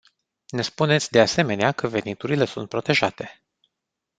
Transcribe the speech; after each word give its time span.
Ne 0.49 0.61
spuneți, 0.63 1.11
de 1.11 1.19
asemenea, 1.21 1.71
că 1.71 1.87
veniturile 1.87 2.45
sunt 2.45 2.69
protejate. 2.69 3.43